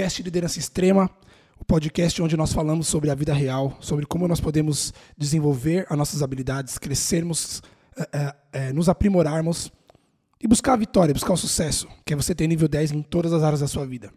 podcast 0.00 0.22
Liderança 0.22 0.58
Extrema, 0.58 1.10
o 1.58 1.64
podcast 1.64 2.22
onde 2.22 2.34
nós 2.34 2.54
falamos 2.54 2.88
sobre 2.88 3.10
a 3.10 3.14
vida 3.14 3.34
real, 3.34 3.76
sobre 3.80 4.06
como 4.06 4.26
nós 4.26 4.40
podemos 4.40 4.94
desenvolver 5.14 5.86
as 5.90 5.98
nossas 5.98 6.22
habilidades, 6.22 6.78
crescermos, 6.78 7.62
é, 8.10 8.34
é, 8.50 8.72
nos 8.72 8.88
aprimorarmos 8.88 9.70
e 10.40 10.48
buscar 10.48 10.72
a 10.72 10.76
vitória, 10.76 11.12
buscar 11.12 11.34
o 11.34 11.36
sucesso, 11.36 11.86
que 12.06 12.14
é 12.14 12.16
você 12.16 12.34
ter 12.34 12.46
nível 12.46 12.66
10 12.66 12.92
em 12.92 13.02
todas 13.02 13.30
as 13.34 13.42
áreas 13.42 13.60
da 13.60 13.68
sua 13.68 13.86
vida. 13.86 14.10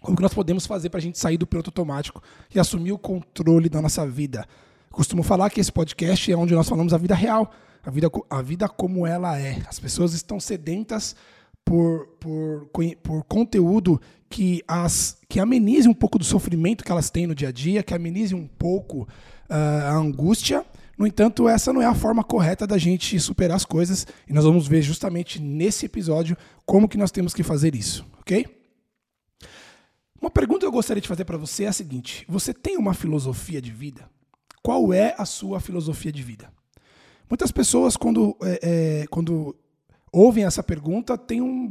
Como 0.00 0.16
que 0.16 0.22
nós 0.22 0.32
podemos 0.32 0.64
fazer 0.64 0.88
para 0.88 0.96
a 0.96 1.02
gente 1.02 1.18
sair 1.18 1.36
do 1.36 1.46
piloto 1.46 1.68
automático 1.68 2.22
e 2.54 2.58
assumir 2.58 2.92
o 2.92 2.98
controle 2.98 3.68
da 3.68 3.82
nossa 3.82 4.06
vida? 4.06 4.46
Costumo 4.90 5.22
falar 5.22 5.50
que 5.50 5.60
esse 5.60 5.70
podcast 5.70 6.32
é 6.32 6.36
onde 6.36 6.54
nós 6.54 6.66
falamos 6.66 6.94
a 6.94 6.98
vida 6.98 7.14
real, 7.14 7.52
a 7.84 7.90
vida, 7.90 8.10
a 8.30 8.40
vida 8.40 8.66
como 8.70 9.06
ela 9.06 9.38
é. 9.38 9.60
As 9.68 9.78
pessoas 9.78 10.14
estão 10.14 10.40
sedentas 10.40 11.14
por, 11.64 12.06
por, 12.20 12.70
por 13.02 13.24
conteúdo 13.24 14.00
que, 14.28 14.62
as, 14.66 15.18
que 15.28 15.40
amenize 15.40 15.88
um 15.88 15.94
pouco 15.94 16.18
do 16.18 16.24
sofrimento 16.24 16.84
que 16.84 16.92
elas 16.92 17.10
têm 17.10 17.26
no 17.26 17.34
dia 17.34 17.48
a 17.48 17.52
dia, 17.52 17.82
que 17.82 17.94
amenize 17.94 18.34
um 18.34 18.46
pouco 18.46 19.02
uh, 19.02 19.86
a 19.86 19.94
angústia. 19.94 20.64
No 20.96 21.06
entanto, 21.06 21.48
essa 21.48 21.72
não 21.72 21.80
é 21.80 21.86
a 21.86 21.94
forma 21.94 22.22
correta 22.22 22.66
da 22.66 22.76
gente 22.76 23.18
superar 23.18 23.56
as 23.56 23.64
coisas 23.64 24.06
e 24.28 24.32
nós 24.32 24.44
vamos 24.44 24.68
ver 24.68 24.82
justamente 24.82 25.40
nesse 25.40 25.86
episódio 25.86 26.36
como 26.66 26.88
que 26.88 26.98
nós 26.98 27.10
temos 27.10 27.32
que 27.32 27.42
fazer 27.42 27.74
isso, 27.74 28.06
ok? 28.20 28.46
Uma 30.20 30.30
pergunta 30.30 30.60
que 30.60 30.66
eu 30.66 30.72
gostaria 30.72 31.00
de 31.00 31.08
fazer 31.08 31.24
para 31.24 31.38
você 31.38 31.64
é 31.64 31.68
a 31.68 31.72
seguinte: 31.72 32.26
você 32.28 32.52
tem 32.52 32.76
uma 32.76 32.92
filosofia 32.92 33.62
de 33.62 33.70
vida? 33.70 34.08
Qual 34.62 34.92
é 34.92 35.14
a 35.16 35.24
sua 35.24 35.58
filosofia 35.58 36.12
de 36.12 36.22
vida? 36.22 36.52
Muitas 37.28 37.50
pessoas, 37.50 37.96
quando, 37.96 38.36
é, 38.42 38.60
é, 39.02 39.06
quando 39.06 39.56
ouvem 40.12 40.44
essa 40.44 40.62
pergunta, 40.62 41.16
tem 41.16 41.40
um, 41.40 41.70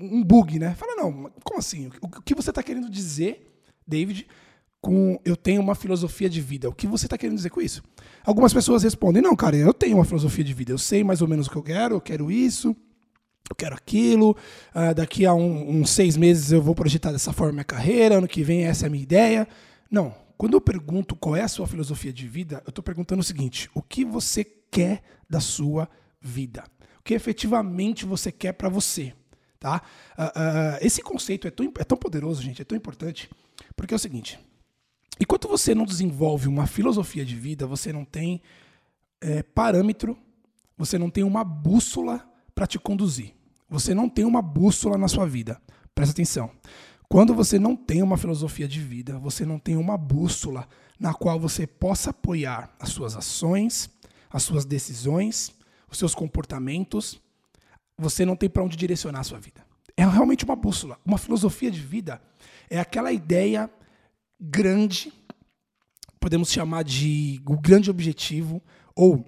um 0.00 0.22
bug, 0.22 0.58
né? 0.58 0.74
Fala, 0.74 0.94
não, 0.96 1.30
como 1.44 1.58
assim? 1.58 1.90
O 2.00 2.22
que 2.22 2.34
você 2.34 2.50
está 2.50 2.62
querendo 2.62 2.90
dizer, 2.90 3.46
David, 3.86 4.26
com 4.80 5.20
eu 5.24 5.36
tenho 5.36 5.60
uma 5.60 5.74
filosofia 5.74 6.28
de 6.28 6.40
vida? 6.40 6.68
O 6.68 6.74
que 6.74 6.86
você 6.86 7.06
está 7.06 7.18
querendo 7.18 7.36
dizer 7.36 7.50
com 7.50 7.60
isso? 7.60 7.82
Algumas 8.24 8.52
pessoas 8.52 8.82
respondem, 8.82 9.22
não, 9.22 9.36
cara, 9.36 9.56
eu 9.56 9.74
tenho 9.74 9.96
uma 9.96 10.04
filosofia 10.04 10.44
de 10.44 10.54
vida, 10.54 10.72
eu 10.72 10.78
sei 10.78 11.04
mais 11.04 11.22
ou 11.22 11.28
menos 11.28 11.46
o 11.46 11.50
que 11.50 11.56
eu 11.56 11.62
quero, 11.62 11.96
eu 11.96 12.00
quero 12.00 12.30
isso, 12.30 12.74
eu 13.48 13.56
quero 13.56 13.74
aquilo, 13.74 14.36
uh, 14.74 14.94
daqui 14.94 15.26
a 15.26 15.34
um, 15.34 15.80
uns 15.80 15.90
seis 15.90 16.16
meses 16.16 16.52
eu 16.52 16.62
vou 16.62 16.74
projetar 16.74 17.12
dessa 17.12 17.32
forma 17.32 17.52
minha 17.52 17.64
carreira, 17.64 18.18
ano 18.18 18.28
que 18.28 18.42
vem 18.42 18.64
essa 18.64 18.86
é 18.86 18.88
a 18.88 18.90
minha 18.90 19.02
ideia. 19.02 19.48
Não, 19.90 20.14
quando 20.36 20.54
eu 20.54 20.60
pergunto 20.60 21.16
qual 21.16 21.36
é 21.36 21.42
a 21.42 21.48
sua 21.48 21.66
filosofia 21.66 22.12
de 22.12 22.26
vida, 22.26 22.62
eu 22.64 22.70
estou 22.70 22.82
perguntando 22.82 23.20
o 23.20 23.24
seguinte: 23.24 23.68
o 23.74 23.82
que 23.82 24.04
você 24.04 24.44
quer 24.44 25.02
da 25.28 25.40
sua 25.40 25.88
vida? 26.20 26.64
O 27.00 27.02
que 27.02 27.14
efetivamente 27.14 28.04
você 28.04 28.30
quer 28.30 28.52
para 28.52 28.68
você? 28.68 29.12
Tá? 29.58 29.82
Uh, 30.16 30.22
uh, 30.22 30.78
esse 30.80 31.02
conceito 31.02 31.46
é 31.46 31.50
tão, 31.50 31.72
é 31.78 31.84
tão 31.84 31.98
poderoso, 31.98 32.40
gente, 32.42 32.62
é 32.62 32.64
tão 32.64 32.76
importante, 32.76 33.28
porque 33.76 33.92
é 33.92 33.96
o 33.96 33.98
seguinte: 33.98 34.38
enquanto 35.20 35.48
você 35.48 35.74
não 35.74 35.84
desenvolve 35.84 36.48
uma 36.48 36.66
filosofia 36.66 37.24
de 37.24 37.36
vida, 37.36 37.66
você 37.66 37.92
não 37.92 38.04
tem 38.04 38.40
é, 39.20 39.42
parâmetro, 39.42 40.16
você 40.76 40.98
não 40.98 41.10
tem 41.10 41.24
uma 41.24 41.44
bússola 41.44 42.26
para 42.54 42.66
te 42.66 42.78
conduzir. 42.78 43.34
Você 43.68 43.94
não 43.94 44.08
tem 44.08 44.24
uma 44.24 44.42
bússola 44.42 44.96
na 44.96 45.06
sua 45.06 45.26
vida. 45.26 45.60
Presta 45.94 46.12
atenção. 46.12 46.50
Quando 47.08 47.34
você 47.34 47.58
não 47.58 47.76
tem 47.76 48.02
uma 48.02 48.16
filosofia 48.16 48.66
de 48.66 48.80
vida, 48.80 49.18
você 49.18 49.44
não 49.44 49.58
tem 49.58 49.76
uma 49.76 49.98
bússola 49.98 50.66
na 50.98 51.12
qual 51.12 51.38
você 51.38 51.66
possa 51.66 52.10
apoiar 52.10 52.74
as 52.78 52.90
suas 52.90 53.16
ações, 53.16 53.90
as 54.30 54.42
suas 54.42 54.64
decisões, 54.64 55.52
os 55.90 55.98
seus 55.98 56.14
comportamentos, 56.14 57.20
você 57.98 58.24
não 58.24 58.36
tem 58.36 58.48
para 58.48 58.62
onde 58.62 58.76
direcionar 58.76 59.20
a 59.20 59.24
sua 59.24 59.38
vida. 59.38 59.64
É 59.96 60.06
realmente 60.06 60.44
uma 60.44 60.56
bússola. 60.56 60.98
Uma 61.04 61.18
filosofia 61.18 61.70
de 61.70 61.80
vida 61.80 62.22
é 62.70 62.78
aquela 62.78 63.12
ideia 63.12 63.70
grande, 64.40 65.12
podemos 66.18 66.50
chamar 66.50 66.84
de 66.84 67.42
o 67.46 67.60
grande 67.60 67.90
objetivo, 67.90 68.62
ou 68.94 69.24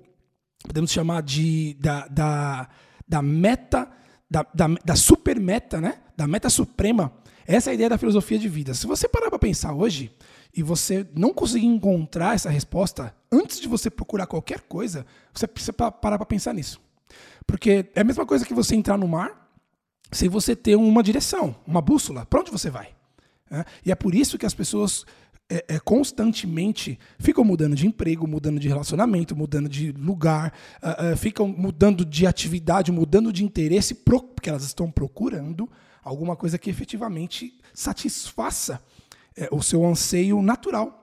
podemos 0.62 0.90
chamar 0.90 1.22
de 1.22 1.74
da, 1.74 2.06
da, 2.08 2.68
da 3.06 3.20
meta, 3.20 3.90
da, 4.30 4.46
da, 4.54 4.68
da 4.84 4.96
super 4.96 5.38
meta, 5.38 5.80
né? 5.80 6.00
da 6.16 6.26
meta 6.26 6.48
suprema. 6.48 7.12
Essa 7.46 7.70
é 7.70 7.72
a 7.72 7.74
ideia 7.74 7.90
da 7.90 7.98
filosofia 7.98 8.38
de 8.38 8.48
vida. 8.48 8.72
Se 8.72 8.86
você 8.86 9.08
parar 9.08 9.28
para 9.28 9.38
pensar 9.38 9.74
hoje, 9.74 10.14
e 10.54 10.62
você 10.62 11.06
não 11.14 11.32
conseguir 11.32 11.66
encontrar 11.66 12.34
essa 12.34 12.50
resposta, 12.50 13.14
antes 13.30 13.58
de 13.58 13.68
você 13.68 13.90
procurar 13.90 14.26
qualquer 14.26 14.60
coisa, 14.60 15.06
você 15.32 15.46
precisa 15.46 15.72
parar 15.72 16.18
para 16.18 16.26
pensar 16.26 16.52
nisso. 16.52 16.80
Porque 17.46 17.86
é 17.94 18.00
a 18.00 18.04
mesma 18.04 18.26
coisa 18.26 18.44
que 18.44 18.54
você 18.54 18.74
entrar 18.74 18.98
no 18.98 19.08
mar 19.08 19.50
sem 20.10 20.28
você 20.28 20.54
ter 20.54 20.76
uma 20.76 21.02
direção, 21.02 21.56
uma 21.66 21.80
bússola. 21.80 22.26
Para 22.26 22.40
onde 22.40 22.50
você 22.50 22.68
vai? 22.68 22.94
É? 23.50 23.64
E 23.86 23.90
é 23.90 23.94
por 23.94 24.14
isso 24.14 24.36
que 24.36 24.44
as 24.44 24.54
pessoas 24.54 25.06
é, 25.48 25.64
é, 25.68 25.78
constantemente 25.78 26.98
ficam 27.18 27.44
mudando 27.44 27.74
de 27.74 27.86
emprego, 27.86 28.26
mudando 28.26 28.60
de 28.60 28.68
relacionamento, 28.68 29.34
mudando 29.34 29.68
de 29.68 29.92
lugar, 29.92 30.52
uh, 30.82 31.12
uh, 31.12 31.16
ficam 31.16 31.48
mudando 31.48 32.04
de 32.04 32.26
atividade, 32.26 32.92
mudando 32.92 33.32
de 33.32 33.44
interesse, 33.44 33.94
porque 33.94 34.48
elas 34.48 34.64
estão 34.64 34.90
procurando 34.90 35.68
alguma 36.02 36.36
coisa 36.36 36.58
que 36.58 36.70
efetivamente 36.70 37.58
satisfaça 37.74 38.82
é, 39.36 39.48
o 39.50 39.62
seu 39.62 39.84
anseio 39.84 40.40
natural. 40.42 40.98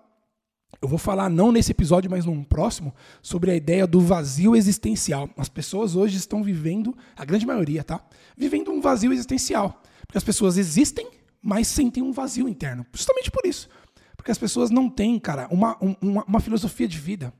Eu 0.82 0.88
vou 0.88 0.98
falar, 0.98 1.30
não 1.30 1.52
nesse 1.52 1.72
episódio, 1.72 2.10
mas 2.10 2.26
num 2.26 2.44
próximo, 2.44 2.94
sobre 3.22 3.52
a 3.52 3.56
ideia 3.56 3.86
do 3.86 4.00
vazio 4.00 4.56
existencial. 4.56 5.30
As 5.36 5.50
pessoas 5.50 5.96
hoje 5.96 6.18
estão 6.18 6.44
vivendo, 6.44 6.96
a 7.18 7.26
grande 7.26 7.46
maioria, 7.46 7.84
tá? 7.84 8.00
Vivendo 8.38 8.72
um 8.72 8.80
vazio 8.80 9.12
existencial. 9.12 9.82
Porque 10.08 10.18
as 10.18 10.24
pessoas 10.24 10.58
existem, 10.58 11.08
mas 11.42 11.68
sentem 11.68 12.02
um 12.02 12.12
vazio 12.12 12.48
interno. 12.48 12.86
Justamente 12.94 13.30
por 13.30 13.46
isso. 13.46 13.68
Porque 14.16 14.32
as 14.32 14.38
pessoas 14.38 14.70
não 14.70 14.90
têm, 14.90 15.20
cara, 15.20 15.48
uma, 15.52 15.78
uma, 16.02 16.24
uma 16.24 16.40
filosofia 16.40 16.88
de 16.88 16.98
vida. 16.98 17.34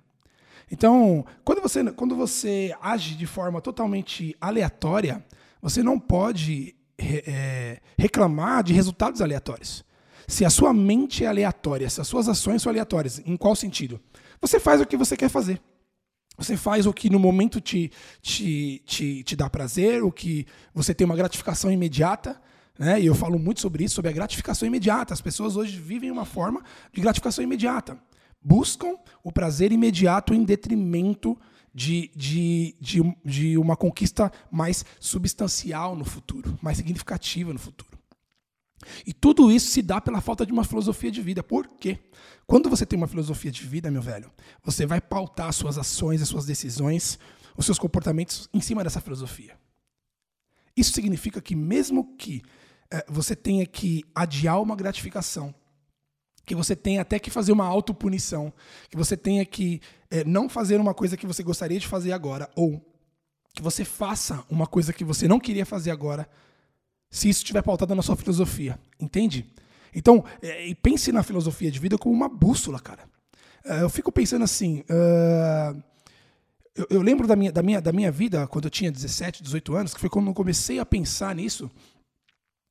Então, 0.72 1.26
quando 1.44 1.62
você, 1.62 1.84
quando 1.92 2.16
você 2.16 2.76
age 2.82 3.16
de 3.16 3.26
forma 3.26 3.62
totalmente 3.62 4.36
aleatória, 4.40 5.26
você 5.62 5.82
não 5.82 6.00
pode 6.00 6.76
é, 6.98 7.80
reclamar 7.98 8.64
de 8.64 8.74
resultados 8.74 9.22
aleatórios. 9.22 9.84
Se 10.30 10.46
a 10.46 10.50
sua 10.52 10.72
mente 10.72 11.26
é 11.26 11.28
aleatória, 11.28 11.90
se 11.90 12.00
as 12.00 12.08
suas 12.08 12.30
ações 12.30 12.62
são 12.62 12.70
aleatórias, 12.70 13.20
em 13.26 13.36
qual 13.36 13.56
sentido? 13.56 14.00
Você 14.40 14.60
faz 14.60 14.80
o 14.80 14.86
que 14.86 14.96
você 14.96 15.18
quer 15.18 15.28
fazer. 15.28 15.60
Você 16.38 16.56
faz 16.56 16.86
o 16.86 16.94
que 16.94 17.10
no 17.10 17.18
momento 17.18 17.60
te, 17.60 17.92
te, 18.22 18.80
te, 18.86 19.24
te 19.24 19.36
dá 19.36 19.50
prazer, 19.50 20.04
o 20.04 20.12
que 20.12 20.46
você 20.72 20.94
tem 20.94 21.04
uma 21.04 21.16
gratificação 21.16 21.72
imediata. 21.72 22.40
Né? 22.78 23.02
E 23.02 23.08
eu 23.08 23.16
falo 23.16 23.40
muito 23.40 23.60
sobre 23.60 23.84
isso, 23.84 23.96
sobre 23.96 24.12
a 24.12 24.14
gratificação 24.14 24.68
imediata. 24.68 25.16
As 25.16 25.20
pessoas 25.20 25.58
hoje 25.58 25.80
vivem 25.80 26.12
uma 26.12 26.26
forma 26.26 26.64
de 26.94 27.02
gratificação 27.02 27.44
imediata. 27.44 27.98
Buscam 28.40 28.98
o 29.24 29.32
prazer 29.32 29.72
imediato 29.72 30.32
em 30.32 30.44
detrimento 30.44 31.36
de, 31.74 32.12
de, 32.16 32.76
de, 32.80 33.16
de 33.26 33.58
uma 33.58 33.76
conquista 33.76 34.32
mais 34.52 34.86
substancial 35.00 35.96
no 35.96 36.06
futuro, 36.06 36.58
mais 36.62 36.78
significativa 36.78 37.52
no 37.52 37.60
futuro. 37.60 37.99
E 39.06 39.14
tudo 39.14 39.52
isso 39.52 39.72
se 39.72 39.82
dá 39.82 40.00
pela 40.00 40.22
falta 40.22 40.46
de 40.46 40.52
uma 40.52 40.64
filosofia 40.64 41.12
de 41.12 41.22
vida. 41.22 41.44
Por 41.44 41.68
quê? 41.68 42.00
Quando 42.48 42.70
você 42.70 42.86
tem 42.86 42.98
uma 42.98 43.08
filosofia 43.08 43.52
de 43.52 43.64
vida, 43.64 43.92
meu 43.92 44.02
velho, 44.02 44.32
você 44.64 44.86
vai 44.86 45.02
pautar 45.02 45.50
as 45.50 45.56
suas 45.56 45.78
ações, 45.78 46.22
as 46.22 46.30
suas 46.30 46.46
decisões, 46.46 47.20
os 47.56 47.66
seus 47.66 47.78
comportamentos 47.78 48.50
em 48.54 48.62
cima 48.62 48.84
dessa 48.84 49.02
filosofia. 49.02 49.58
Isso 50.76 50.94
significa 50.94 51.42
que, 51.42 51.56
mesmo 51.56 52.16
que 52.16 52.42
é, 52.90 53.06
você 53.10 53.36
tenha 53.36 53.66
que 53.66 54.04
adiar 54.16 54.62
uma 54.62 54.76
gratificação, 54.76 55.54
que 56.46 56.56
você 56.56 56.76
tenha 56.76 57.02
até 57.02 57.20
que 57.20 57.30
fazer 57.30 57.52
uma 57.52 57.66
autopunição, 57.66 58.52
que 58.90 58.98
você 58.98 59.16
tenha 59.16 59.46
que 59.46 59.82
é, 60.10 60.24
não 60.24 60.50
fazer 60.50 60.80
uma 60.80 60.94
coisa 60.94 61.16
que 61.16 61.28
você 61.28 61.44
gostaria 61.44 61.80
de 61.80 61.88
fazer 61.88 62.12
agora, 62.12 62.50
ou 62.56 62.84
que 63.54 63.62
você 63.62 63.86
faça 63.86 64.44
uma 64.50 64.66
coisa 64.66 64.94
que 64.94 65.04
você 65.04 65.28
não 65.28 65.40
queria 65.40 65.66
fazer 65.66 65.92
agora, 65.92 66.28
se 67.10 67.30
isso 67.30 67.40
estiver 67.40 67.62
pautado 67.62 67.96
na 67.96 68.02
sua 68.02 68.16
filosofia, 68.16 68.80
entende? 69.00 69.46
Então, 69.94 70.24
é, 70.42 70.74
pense 70.82 71.12
na 71.12 71.24
filosofia 71.24 71.72
de 71.72 71.80
vida 71.80 71.98
como 71.98 72.14
uma 72.14 72.30
bússola, 72.30 72.80
cara. 72.80 73.04
É, 73.66 73.82
eu 73.82 73.90
fico 73.90 74.12
pensando 74.12 74.44
assim. 74.44 74.84
Uh, 74.90 75.84
eu, 76.76 76.88
eu, 76.92 77.02
lembro 77.02 77.28
da 77.28 77.36
minha, 77.36 77.52
da, 77.52 77.64
minha, 77.64 77.82
da 77.82 77.92
minha 77.92 78.12
vida, 78.12 78.48
quando 78.48 78.66
eu 78.66 78.72
tinha 78.72 78.92
17, 78.92 79.44
18 79.44 79.76
anos, 79.76 79.94
que 79.94 80.00
foi 80.00 80.10
quando 80.10 80.28
eu 80.28 80.34
comecei 80.34 80.80
a 80.80 80.86
pensar 80.86 81.36
nisso. 81.36 81.70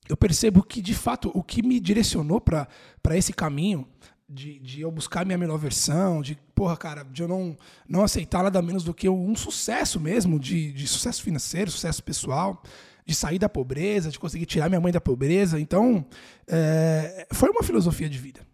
Eu 0.09 0.17
percebo 0.17 0.63
que, 0.63 0.81
de 0.81 0.95
fato, 0.95 1.31
o 1.35 1.43
que 1.43 1.63
me 1.63 1.79
direcionou 1.79 2.41
para 2.41 2.67
esse 3.13 3.33
caminho 3.33 3.87
de, 4.27 4.59
de 4.59 4.81
eu 4.81 4.91
buscar 4.91 5.27
minha 5.27 5.37
melhor 5.37 5.59
versão, 5.59 6.23
de, 6.23 6.39
porra, 6.55 6.77
cara, 6.77 7.03
de 7.03 7.23
eu 7.23 7.29
não, 7.29 7.57
não 7.87 8.03
aceitar 8.03 8.43
nada 8.43 8.63
menos 8.63 8.85
do 8.85 8.95
que 8.95 9.09
um 9.09 9.37
sucesso 9.37 10.01
mesmo, 10.01 10.39
de, 10.39 10.73
de 10.73 10.87
sucesso 10.87 11.23
financeiro, 11.23 11.71
sucesso 11.71 12.03
pessoal, 12.03 12.63
de 13.09 13.15
sair 13.15 13.39
da 13.39 13.49
pobreza, 13.49 14.11
de 14.11 14.19
conseguir 14.19 14.45
tirar 14.45 14.69
minha 14.69 14.81
mãe 14.83 14.93
da 14.93 15.01
pobreza. 15.01 15.59
Então, 15.59 16.05
é, 16.47 17.27
foi 17.33 17.49
uma 17.49 17.63
filosofia 17.63 18.07
de 18.07 18.19
vida. 18.19 18.47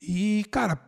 E, 0.00 0.46
cara, 0.50 0.80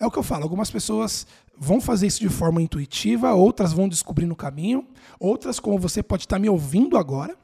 é 0.00 0.06
o 0.06 0.10
que 0.10 0.18
eu 0.18 0.22
falo, 0.22 0.42
algumas 0.42 0.70
pessoas 0.70 1.26
vão 1.54 1.82
fazer 1.82 2.06
isso 2.06 2.20
de 2.20 2.30
forma 2.30 2.62
intuitiva, 2.62 3.34
outras 3.34 3.74
vão 3.74 3.86
descobrir 3.86 4.24
no 4.24 4.34
caminho, 4.34 4.88
outras, 5.20 5.60
como 5.60 5.78
você 5.78 6.02
pode 6.02 6.24
estar 6.24 6.38
me 6.38 6.48
ouvindo 6.48 6.96
agora 6.96 7.36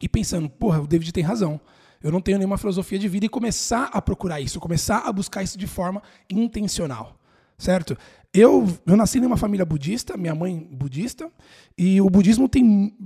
e 0.00 0.08
pensando, 0.08 0.48
porra, 0.48 0.80
o 0.80 0.86
David 0.86 1.12
tem 1.12 1.22
razão. 1.22 1.60
eu 2.02 2.10
não 2.10 2.22
tenho 2.22 2.38
nenhuma 2.38 2.56
filosofia 2.56 2.98
de 2.98 3.08
vida 3.08 3.26
e 3.26 3.28
começar 3.28 3.90
a 3.92 4.00
procurar 4.00 4.40
isso, 4.40 4.58
começar 4.58 5.00
a 5.00 5.12
buscar 5.12 5.42
isso 5.42 5.58
de 5.58 5.66
forma 5.66 6.02
intencional, 6.30 7.14
certo? 7.58 7.94
Eu, 8.32 8.66
eu 8.86 8.96
nasci 8.96 9.20
numa 9.20 9.36
família 9.36 9.66
budista, 9.66 10.16
minha 10.16 10.34
mãe 10.34 10.66
budista, 10.72 11.30
e 11.76 12.00
o 12.00 12.08
budismo 12.08 12.48
tem 12.48 12.96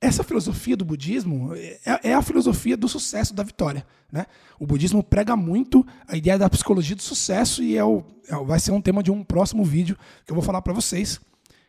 essa 0.00 0.22
filosofia 0.22 0.76
do 0.76 0.84
budismo 0.84 1.54
é, 1.54 2.10
é, 2.10 2.14
a 2.14 2.22
filosofia 2.22 2.76
do 2.76 2.88
sucesso, 2.88 3.34
da 3.34 3.42
vitória. 3.42 3.86
Né? 4.10 4.26
O 4.58 4.66
budismo 4.66 5.02
prega 5.02 5.36
muito 5.36 5.84
a 6.06 6.16
ideia 6.16 6.38
da 6.38 6.48
psicologia 6.48 6.94
do 6.94 7.02
sucesso 7.02 7.62
e 7.62 7.76
é 7.76 7.84
o, 7.84 8.04
é, 8.28 8.36
vai 8.44 8.60
ser 8.60 8.70
um 8.70 8.80
tema 8.80 9.02
de 9.02 9.10
um 9.10 9.24
próximo 9.24 9.64
vídeo 9.64 9.96
que 10.24 10.30
eu 10.30 10.34
vou 10.34 10.44
falar 10.44 10.62
para 10.62 10.72
vocês, 10.72 11.20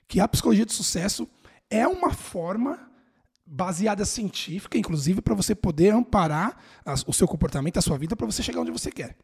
que 0.08 0.20
a 0.20 0.28
psicologia 0.28 0.66
do 0.66 0.74
sucesso 0.74 1.28
é 1.70 1.88
uma 1.88 2.12
forma 2.12 2.80
baseada 3.46 4.06
científica, 4.06 4.78
inclusive 4.78 5.22
para 5.22 5.34
você 5.34 5.56
poder 5.56 5.92
amparar 5.92 6.56
o 7.08 7.14
seu 7.14 7.28
comportamento, 7.28 7.78
a 7.78 7.82
sua 7.82 7.98
vida, 7.98 8.16
para 8.16 8.28
você 8.28 8.44
chegar 8.44 8.62
onde 8.62 8.72
você 8.72 8.92
quer. 8.92 9.16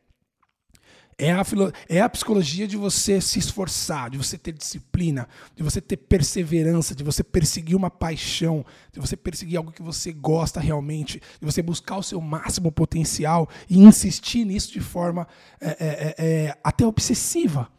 É 1.18 1.32
a, 1.32 1.44
é 1.88 2.02
a 2.02 2.10
psicologia 2.10 2.68
de 2.68 2.76
você 2.76 3.22
se 3.22 3.40
esforçar, 3.40 4.10
de 4.10 4.18
você 4.18 4.38
ter 4.38 4.52
disciplina, 4.52 5.30
de 5.56 5.64
você 5.64 5.80
ter 5.80 5.96
perseverança, 5.96 6.94
de 6.94 7.06
você 7.06 7.24
perseguir 7.24 7.76
uma 7.78 7.90
paixão, 7.90 8.66
de 8.92 9.00
você 9.00 9.16
perseguir 9.16 9.58
algo 9.58 9.72
que 9.72 9.82
você 9.82 10.12
gosta 10.12 10.60
realmente, 10.60 11.22
de 11.40 11.46
você 11.46 11.62
buscar 11.62 11.96
o 11.96 12.04
seu 12.04 12.20
máximo 12.20 12.70
potencial 12.70 13.50
e 13.70 13.80
insistir 13.80 14.44
nisso 14.44 14.74
de 14.74 14.82
forma 14.82 15.26
é, 15.62 15.70
é, 15.70 15.76
é, 15.80 16.46
é 16.48 16.58
até 16.62 16.86
obsessiva. 16.86 17.70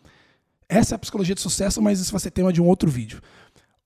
Essa 0.67 0.95
é 0.95 0.97
a 0.97 0.99
psicologia 0.99 1.35
de 1.35 1.41
sucesso, 1.43 1.83
mas 1.83 2.01
isso 2.01 2.13
vai 2.13 2.21
ser 2.21 2.31
tema 2.31 2.51
de 2.51 2.63
um 2.63 2.67
outro 2.67 2.91
vídeo. 2.91 3.21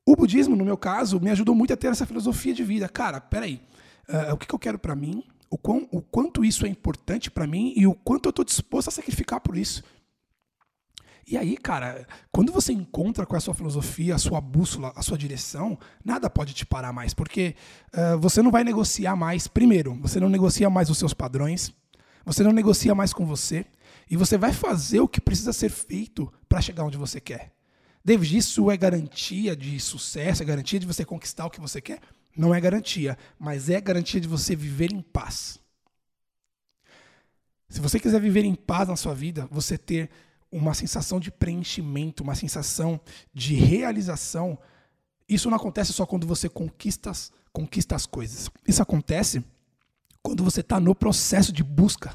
O 0.06 0.14
budismo, 0.14 0.54
no 0.54 0.64
meu 0.64 0.76
caso, 0.76 1.20
me 1.20 1.30
ajudou 1.30 1.56
muito 1.56 1.72
a 1.72 1.76
ter 1.76 1.88
essa 1.88 2.06
filosofia 2.06 2.54
de 2.54 2.62
vida. 2.62 2.88
Cara, 2.88 3.20
peraí, 3.20 3.60
uh, 4.08 4.32
o 4.32 4.36
que, 4.36 4.46
que 4.46 4.54
eu 4.54 4.58
quero 4.58 4.78
para 4.78 4.94
mim? 4.94 5.24
O, 5.50 5.58
quão, 5.58 5.88
o 5.90 6.00
quanto 6.00 6.44
isso 6.44 6.64
é 6.64 6.68
importante 6.68 7.30
para 7.30 7.46
mim 7.46 7.74
e 7.76 7.86
o 7.86 7.94
quanto 7.94 8.26
eu 8.26 8.30
estou 8.30 8.44
disposto 8.44 8.88
a 8.88 8.92
sacrificar 8.92 9.40
por 9.40 9.56
isso. 9.56 9.82
E 11.26 11.36
aí, 11.36 11.56
cara, 11.56 12.06
quando 12.32 12.52
você 12.52 12.72
encontra 12.72 13.26
com 13.26 13.36
a 13.36 13.40
sua 13.40 13.54
filosofia, 13.54 14.14
a 14.14 14.18
sua 14.18 14.40
bússola, 14.40 14.92
a 14.96 15.02
sua 15.02 15.16
direção, 15.16 15.78
nada 16.04 16.28
pode 16.28 16.54
te 16.54 16.66
parar 16.66 16.92
mais, 16.92 17.14
porque 17.14 17.54
uh, 17.94 18.18
você 18.18 18.42
não 18.42 18.50
vai 18.50 18.64
negociar 18.64 19.14
mais. 19.14 19.46
Primeiro, 19.46 19.94
você 20.00 20.18
não 20.18 20.28
negocia 20.28 20.68
mais 20.68 20.90
os 20.90 20.98
seus 20.98 21.14
padrões, 21.14 21.72
você 22.24 22.42
não 22.42 22.52
negocia 22.52 22.94
mais 22.94 23.12
com 23.12 23.24
você, 23.24 23.64
e 24.10 24.16
você 24.16 24.36
vai 24.36 24.52
fazer 24.52 25.00
o 25.00 25.08
que 25.08 25.20
precisa 25.20 25.52
ser 25.52 25.68
feito 25.68 26.32
para 26.48 26.60
chegar 26.60 26.84
onde 26.84 26.96
você 26.96 27.20
quer. 27.20 27.52
David, 28.04 28.36
isso 28.36 28.70
é 28.70 28.76
garantia 28.76 29.54
de 29.54 29.78
sucesso, 29.78 30.42
é 30.42 30.46
garantia 30.46 30.80
de 30.80 30.86
você 30.86 31.04
conquistar 31.04 31.46
o 31.46 31.50
que 31.50 31.60
você 31.60 31.80
quer? 31.80 32.00
Não 32.36 32.54
é 32.54 32.60
garantia, 32.60 33.18
mas 33.38 33.68
é 33.68 33.80
garantia 33.80 34.20
de 34.20 34.28
você 34.28 34.54
viver 34.54 34.92
em 34.92 35.02
paz. 35.02 35.58
Se 37.68 37.80
você 37.80 38.00
quiser 38.00 38.20
viver 38.20 38.44
em 38.44 38.54
paz 38.54 38.88
na 38.88 38.96
sua 38.96 39.14
vida, 39.14 39.48
você 39.50 39.78
ter 39.78 40.10
uma 40.50 40.74
sensação 40.74 41.20
de 41.20 41.30
preenchimento, 41.30 42.22
uma 42.22 42.34
sensação 42.34 43.00
de 43.32 43.54
realização, 43.54 44.58
isso 45.28 45.48
não 45.48 45.56
acontece 45.56 45.92
só 45.92 46.04
quando 46.04 46.26
você 46.26 46.48
conquista, 46.48 47.12
conquista 47.52 47.94
as 47.94 48.06
coisas. 48.06 48.50
Isso 48.66 48.82
acontece 48.82 49.44
quando 50.22 50.42
você 50.42 50.60
está 50.60 50.80
no 50.80 50.94
processo 50.94 51.52
de 51.52 51.62
busca. 51.62 52.12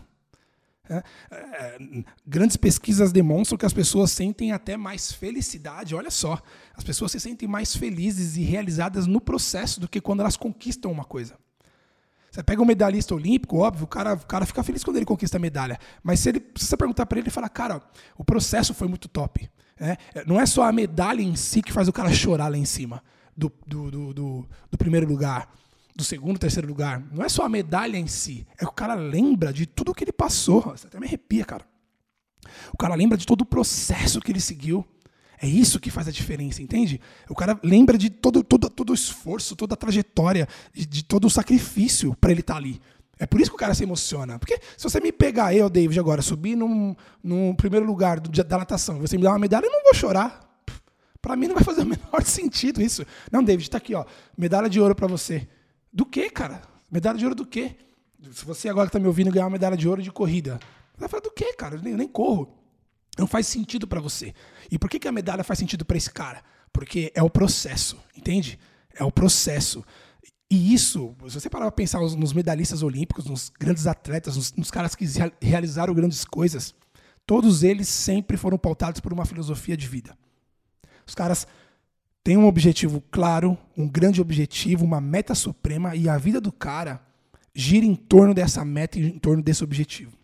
É, 0.89 1.03
é, 1.31 1.77
grandes 2.25 2.57
pesquisas 2.57 3.11
demonstram 3.11 3.57
que 3.57 3.65
as 3.65 3.73
pessoas 3.73 4.11
sentem 4.11 4.51
até 4.51 4.77
mais 4.77 5.11
felicidade. 5.11 5.95
Olha 5.95 6.11
só, 6.11 6.41
as 6.75 6.83
pessoas 6.83 7.11
se 7.11 7.19
sentem 7.19 7.47
mais 7.47 7.75
felizes 7.75 8.37
e 8.37 8.43
realizadas 8.43 9.07
no 9.07 9.19
processo 9.19 9.79
do 9.79 9.87
que 9.87 9.99
quando 9.99 10.19
elas 10.19 10.37
conquistam 10.37 10.91
uma 10.91 11.03
coisa. 11.03 11.35
Você 12.29 12.43
pega 12.43 12.61
um 12.61 12.65
medalhista 12.65 13.15
olímpico, 13.15 13.59
óbvio, 13.59 13.85
o 13.85 13.87
cara, 13.87 14.13
o 14.13 14.25
cara 14.25 14.45
fica 14.45 14.61
feliz 14.61 14.83
quando 14.83 14.97
ele 14.97 15.05
conquista 15.05 15.37
a 15.37 15.39
medalha. 15.39 15.79
Mas 16.03 16.19
se, 16.19 16.29
ele, 16.29 16.45
se 16.57 16.65
você 16.65 16.75
perguntar 16.75 17.05
para 17.05 17.17
ele, 17.17 17.27
ele 17.27 17.31
fala: 17.31 17.47
Cara, 17.47 17.81
o 18.17 18.25
processo 18.25 18.73
foi 18.73 18.89
muito 18.89 19.07
top. 19.07 19.49
É, 19.79 19.97
não 20.25 20.39
é 20.39 20.45
só 20.45 20.63
a 20.63 20.71
medalha 20.71 21.21
em 21.21 21.35
si 21.35 21.61
que 21.61 21.71
faz 21.71 21.87
o 21.87 21.93
cara 21.93 22.11
chorar 22.13 22.49
lá 22.49 22.57
em 22.57 22.65
cima 22.65 23.01
do, 23.35 23.51
do, 23.65 23.91
do, 23.91 24.13
do, 24.13 24.49
do 24.71 24.77
primeiro 24.77 25.07
lugar 25.07 25.49
do 25.95 26.03
segundo, 26.03 26.37
terceiro 26.37 26.67
lugar, 26.67 27.01
não 27.11 27.23
é 27.23 27.29
só 27.29 27.43
a 27.43 27.49
medalha 27.49 27.97
em 27.97 28.07
si, 28.07 28.45
é 28.57 28.65
que 28.65 28.65
o 28.65 28.73
cara 28.73 28.93
lembra 28.93 29.53
de 29.53 29.65
tudo 29.65 29.93
que 29.93 30.03
ele 30.03 30.11
passou. 30.11 30.61
Você 30.61 30.87
até 30.87 30.99
me 30.99 31.07
arrepia, 31.07 31.45
cara. 31.45 31.65
O 32.73 32.77
cara 32.77 32.95
lembra 32.95 33.17
de 33.17 33.25
todo 33.25 33.41
o 33.41 33.45
processo 33.45 34.19
que 34.19 34.31
ele 34.31 34.41
seguiu. 34.41 34.85
É 35.41 35.47
isso 35.47 35.79
que 35.79 35.91
faz 35.91 36.07
a 36.07 36.11
diferença, 36.11 36.61
entende? 36.61 36.99
O 37.29 37.35
cara 37.35 37.59
lembra 37.63 37.97
de 37.97 38.09
todo, 38.09 38.43
todo, 38.43 38.69
todo 38.69 38.89
o 38.91 38.93
esforço, 38.93 39.55
toda 39.55 39.73
a 39.73 39.77
trajetória, 39.77 40.47
de, 40.73 40.85
de 40.85 41.03
todo 41.03 41.25
o 41.25 41.29
sacrifício 41.29 42.15
para 42.15 42.31
ele 42.31 42.41
estar 42.41 42.53
tá 42.53 42.59
ali. 42.59 42.81
É 43.17 43.25
por 43.25 43.39
isso 43.39 43.49
que 43.49 43.55
o 43.55 43.59
cara 43.59 43.73
se 43.73 43.83
emociona. 43.83 44.37
Porque 44.39 44.59
se 44.77 44.83
você 44.83 44.99
me 44.99 45.11
pegar, 45.11 45.53
eu, 45.53 45.69
David, 45.69 45.99
agora, 45.99 46.21
subir 46.21 46.55
num, 46.55 46.95
num 47.23 47.55
primeiro 47.55 47.85
lugar 47.85 48.19
do, 48.19 48.29
da 48.43 48.57
natação, 48.57 48.99
você 48.99 49.17
me 49.17 49.23
dá 49.23 49.31
uma 49.31 49.39
medalha, 49.39 49.65
eu 49.65 49.71
não 49.71 49.83
vou 49.83 49.93
chorar. 49.93 50.41
Para 51.21 51.35
mim 51.35 51.47
não 51.47 51.55
vai 51.55 51.63
fazer 51.63 51.81
o 51.81 51.85
menor 51.87 52.23
sentido 52.23 52.81
isso. 52.81 53.05
Não, 53.31 53.43
David, 53.43 53.63
está 53.67 53.77
aqui, 53.77 53.95
ó, 53.95 54.05
medalha 54.37 54.69
de 54.69 54.79
ouro 54.79 54.95
para 54.95 55.07
você. 55.07 55.47
Do 55.95 56.05
que, 56.05 56.29
cara? 56.29 56.61
Medalha 56.91 57.17
de 57.17 57.23
ouro 57.23 57.35
do 57.35 57.45
quê? 57.45 57.73
Se 58.33 58.43
você 58.43 58.67
agora 58.67 58.87
que 58.87 58.89
está 58.89 58.99
me 58.99 59.07
ouvindo 59.07 59.31
ganhar 59.31 59.45
uma 59.45 59.51
medalha 59.51 59.77
de 59.77 59.87
ouro 59.87 60.01
de 60.01 60.11
corrida, 60.11 60.59
vai 60.97 61.07
falar 61.07 61.23
do 61.23 61.31
quê, 61.31 61.53
cara? 61.53 61.77
Eu 61.77 61.81
nem, 61.81 61.93
eu 61.93 61.97
nem 61.97 62.07
corro. 62.07 62.53
Não 63.17 63.25
faz 63.25 63.47
sentido 63.47 63.87
para 63.87 64.01
você. 64.01 64.33
E 64.69 64.77
por 64.77 64.89
que, 64.89 64.99
que 64.99 65.07
a 65.07 65.11
medalha 65.11 65.41
faz 65.41 65.57
sentido 65.57 65.85
para 65.85 65.95
esse 65.95 66.11
cara? 66.11 66.43
Porque 66.73 67.13
é 67.15 67.23
o 67.23 67.29
processo, 67.29 67.97
entende? 68.13 68.59
É 68.93 69.05
o 69.05 69.11
processo. 69.11 69.85
E 70.51 70.73
isso, 70.73 71.15
se 71.29 71.39
você 71.39 71.49
parar 71.49 71.67
para 71.67 71.71
pensar 71.71 72.01
nos 72.01 72.33
medalhistas 72.33 72.83
olímpicos, 72.83 73.25
nos 73.25 73.49
grandes 73.57 73.87
atletas, 73.87 74.35
nos, 74.35 74.51
nos 74.51 74.69
caras 74.69 74.95
que 74.95 75.05
realizaram 75.41 75.93
grandes 75.93 76.25
coisas, 76.25 76.75
todos 77.25 77.63
eles 77.63 77.87
sempre 77.87 78.35
foram 78.35 78.57
pautados 78.57 78.99
por 78.99 79.13
uma 79.13 79.25
filosofia 79.25 79.77
de 79.77 79.87
vida. 79.87 80.17
Os 81.07 81.15
caras 81.15 81.47
tem 82.25 82.37
um 82.37 82.47
objetivo 82.47 83.03
claro, 83.11 83.55
um 83.77 83.87
grande 83.87 84.19
objetivo, 84.19 84.83
uma 84.83 84.99
meta 84.99 85.35
suprema 85.35 85.95
e 85.95 86.09
a 86.09 86.17
vida 86.17 86.41
do 86.41 86.51
cara 86.51 86.99
gira 87.53 87.85
em 87.85 87.93
torno 87.93 88.33
dessa 88.33 88.65
meta 88.65 88.97
e 88.97 89.05
em 89.05 89.19
torno 89.19 89.43
desse 89.43 89.63
objetivo. 89.63 90.17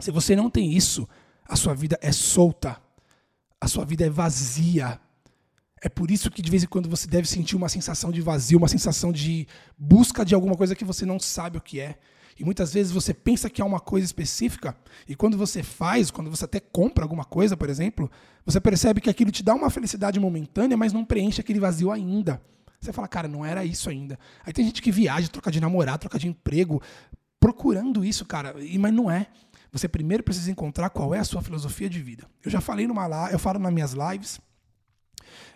Se 0.00 0.10
você 0.10 0.34
não 0.34 0.50
tem 0.50 0.72
isso, 0.72 1.08
a 1.48 1.54
sua 1.54 1.72
vida 1.72 1.96
é 2.02 2.10
solta, 2.10 2.76
a 3.60 3.68
sua 3.68 3.84
vida 3.84 4.04
é 4.04 4.10
vazia. 4.10 5.00
É 5.80 5.88
por 5.88 6.10
isso 6.10 6.32
que 6.32 6.42
de 6.42 6.50
vez 6.50 6.64
em 6.64 6.66
quando 6.66 6.88
você 6.88 7.06
deve 7.06 7.28
sentir 7.28 7.54
uma 7.54 7.68
sensação 7.68 8.10
de 8.10 8.20
vazio, 8.20 8.58
uma 8.58 8.66
sensação 8.66 9.12
de 9.12 9.46
busca 9.78 10.24
de 10.24 10.34
alguma 10.34 10.56
coisa 10.56 10.74
que 10.74 10.84
você 10.84 11.06
não 11.06 11.20
sabe 11.20 11.58
o 11.58 11.60
que 11.60 11.78
é. 11.78 11.96
E 12.40 12.44
muitas 12.44 12.72
vezes 12.72 12.90
você 12.90 13.12
pensa 13.12 13.50
que 13.50 13.60
é 13.60 13.64
uma 13.64 13.78
coisa 13.78 14.06
específica, 14.06 14.74
e 15.06 15.14
quando 15.14 15.36
você 15.36 15.62
faz, 15.62 16.10
quando 16.10 16.30
você 16.30 16.46
até 16.46 16.58
compra 16.58 17.04
alguma 17.04 17.22
coisa, 17.22 17.54
por 17.54 17.68
exemplo, 17.68 18.10
você 18.46 18.58
percebe 18.58 18.98
que 18.98 19.10
aquilo 19.10 19.30
te 19.30 19.42
dá 19.42 19.54
uma 19.54 19.68
felicidade 19.68 20.18
momentânea, 20.18 20.74
mas 20.74 20.90
não 20.90 21.04
preenche 21.04 21.42
aquele 21.42 21.60
vazio 21.60 21.90
ainda. 21.92 22.40
Você 22.80 22.94
fala, 22.94 23.06
cara, 23.06 23.28
não 23.28 23.44
era 23.44 23.62
isso 23.62 23.90
ainda. 23.90 24.18
Aí 24.42 24.54
tem 24.54 24.64
gente 24.64 24.80
que 24.80 24.90
viaja, 24.90 25.28
troca 25.28 25.50
de 25.50 25.60
namorado, 25.60 25.98
troca 25.98 26.18
de 26.18 26.28
emprego, 26.28 26.80
procurando 27.38 28.02
isso, 28.02 28.24
cara, 28.24 28.54
e, 28.58 28.78
mas 28.78 28.94
não 28.94 29.10
é. 29.10 29.26
Você 29.70 29.86
primeiro 29.86 30.24
precisa 30.24 30.50
encontrar 30.50 30.88
qual 30.88 31.14
é 31.14 31.18
a 31.18 31.24
sua 31.24 31.42
filosofia 31.42 31.90
de 31.90 32.00
vida. 32.00 32.24
Eu 32.42 32.50
já 32.50 32.62
falei 32.62 32.86
numa 32.86 33.30
eu 33.30 33.38
falo 33.38 33.58
nas 33.58 33.72
minhas 33.72 33.92
lives. 33.92 34.40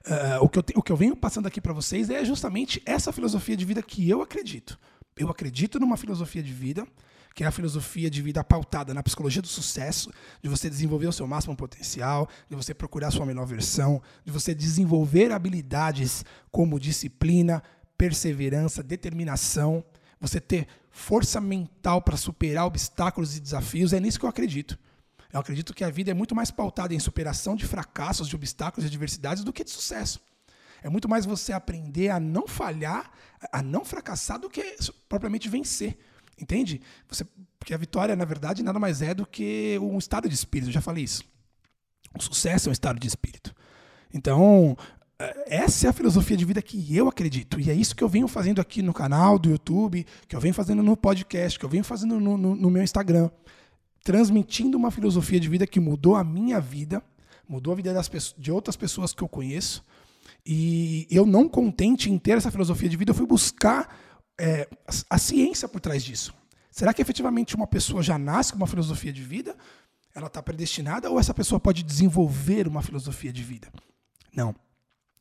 Uh, 0.07 0.45
o, 0.45 0.49
que 0.51 0.59
eu 0.59 0.63
te, 0.63 0.75
o 0.77 0.83
que 0.83 0.93
eu 0.93 0.97
venho 0.97 1.17
passando 1.17 1.47
aqui 1.47 1.63
para 1.63 1.73
vocês 1.73 2.11
é 2.11 2.23
justamente 2.27 2.83
essa 2.85 3.11
filosofia 3.11 3.57
de 3.57 3.65
vida 3.65 3.83
que 3.83 4.09
eu 4.09 4.21
acredito. 4.21 4.79
Eu 5.17 5.29
acredito 5.29 5.79
numa 5.79 5.97
filosofia 5.97 6.43
de 6.43 6.53
vida, 6.53 6.87
que 7.35 7.45
é 7.45 7.47
a 7.47 7.51
filosofia 7.51 8.11
de 8.11 8.23
vida 8.23 8.43
pautada 8.45 8.95
na 8.95 9.03
psicologia 9.03 9.43
do 9.43 9.49
sucesso, 9.49 10.11
de 10.43 10.49
você 10.49 10.71
desenvolver 10.71 11.07
o 11.09 11.13
seu 11.13 11.27
máximo 11.27 11.57
potencial, 11.57 12.29
de 12.49 12.57
você 12.57 12.73
procurar 12.73 13.09
a 13.09 13.11
sua 13.11 13.27
melhor 13.27 13.47
versão, 13.47 14.01
de 14.25 14.31
você 14.31 14.55
desenvolver 14.55 15.33
habilidades 15.33 16.25
como 16.51 16.79
disciplina, 16.79 17.63
perseverança, 17.99 18.83
determinação, 18.83 19.85
você 20.21 20.41
ter 20.41 20.67
força 20.91 21.41
mental 21.41 22.01
para 22.03 22.17
superar 22.17 22.67
obstáculos 22.67 23.37
e 23.37 23.41
desafios. 23.41 23.93
É 23.93 24.01
nisso 24.01 24.19
que 24.19 24.25
eu 24.25 24.31
acredito. 24.31 24.79
Eu 25.33 25.41
acredito 25.41 25.75
que 25.75 25.83
a 25.83 25.91
vida 25.91 26.13
é 26.13 26.15
muito 26.15 26.35
mais 26.35 26.53
pautada 26.53 26.95
em 26.95 27.01
superação 27.01 27.57
de 27.57 27.67
fracassos, 27.67 28.29
de 28.29 28.37
obstáculos 28.37 28.85
e 28.85 28.89
adversidades 28.89 29.43
do 29.43 29.53
que 29.53 29.65
de 29.65 29.71
sucesso. 29.71 30.21
É 30.85 30.91
muito 30.91 31.09
mais 31.09 31.25
você 31.25 31.51
aprender 31.51 32.11
a 32.11 32.21
não 32.21 32.47
falhar, 32.47 33.11
a 33.51 33.63
não 33.63 33.87
fracassar, 33.87 34.39
do 34.39 34.51
que 34.51 34.77
propriamente 35.09 35.49
vencer. 35.49 35.97
Entende? 36.39 36.83
Você, 37.09 37.27
porque 37.59 37.73
a 37.73 37.79
vitória, 37.79 38.15
na 38.15 38.27
verdade, 38.27 38.63
nada 38.63 38.79
mais 38.79 39.01
é 39.01 39.15
do 39.15 39.25
que 39.25 39.79
um 39.81 39.97
estado 39.97 40.29
de 40.29 40.35
espírito. 40.35 40.69
Eu 40.69 40.75
já 40.75 40.83
falei 40.83 41.03
isso. 41.03 41.25
O 42.15 42.23
sucesso 42.23 42.69
é 42.69 42.71
um 42.71 42.73
estado 42.75 43.01
de 43.01 43.09
espírito. 43.09 43.55
Então, 44.13 44.77
eh, 45.19 45.45
essa 45.63 45.87
é 45.87 45.91
a 45.91 45.93
filosofia 45.95 46.37
de 46.37 46.45
vida 46.45 46.61
que 46.61 46.95
eu 46.95 47.09
acredito. 47.09 47.59
E 47.59 47.71
é 47.71 47.75
isso 47.75 47.97
que 47.97 48.05
eu 48.05 48.09
venho 48.09 48.29
fazendo 48.29 48.61
aqui 48.61 48.83
no 48.83 48.93
canal 48.93 49.39
do 49.39 49.49
YouTube, 49.49 50.05
que 50.29 50.37
eu 50.37 50.41
venho 50.41 50.53
fazendo 50.53 50.83
no 50.83 50.99
podcast, 50.99 51.59
que 51.59 51.65
eu 51.65 51.71
venho 51.71 51.83
fazendo 51.83 52.21
no, 52.21 52.37
no, 52.37 52.55
no 52.55 52.71
meu 52.71 52.83
Instagram. 52.83 53.31
Transmitindo 54.05 54.77
uma 54.77 54.91
filosofia 54.91 55.41
de 55.41 55.49
vida 55.49 55.67
que 55.67 55.81
mudou 55.81 56.15
a 56.15 56.23
minha 56.23 56.61
vida, 56.61 57.03
mudou 57.49 57.73
a 57.73 57.77
vida 57.77 57.95
das, 57.95 58.35
de 58.37 58.53
outras 58.53 58.77
pessoas 58.77 59.15
que 59.15 59.23
eu 59.23 59.29
conheço 59.29 59.83
e 60.45 61.07
eu, 61.11 61.25
não 61.25 61.49
contente 61.49 62.11
em 62.11 62.19
ter 62.19 62.37
essa 62.37 62.51
filosofia 62.51 62.89
de 62.89 62.97
vida, 62.97 63.11
eu 63.11 63.15
fui 63.15 63.27
buscar 63.27 63.97
é, 64.39 64.69
a 65.09 65.19
ciência 65.19 65.69
por 65.69 65.81
trás 65.81 66.03
disso. 66.03 66.35
Será 66.71 66.93
que 66.93 67.01
efetivamente 67.01 67.55
uma 67.55 67.67
pessoa 67.67 68.03
já 68.03 68.19
nasce 68.19 68.53
com 68.53 68.59
uma 68.59 68.67
filosofia 68.67 69.13
de 69.13 69.23
vida? 69.23 69.57
Ela 70.15 70.27
está 70.27 70.43
predestinada 70.43 71.11
ou 71.11 71.19
essa 71.19 71.33
pessoa 71.33 71.61
pode 71.61 71.83
desenvolver 71.83 72.67
uma 72.67 72.83
filosofia 72.83 73.33
de 73.33 73.43
vida? 73.43 73.69
Não. 74.35 74.55